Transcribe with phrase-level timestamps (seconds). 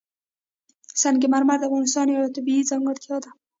[1.01, 3.29] سنگ مرمر د افغانستان یوه طبیعي ځانګړتیا ده.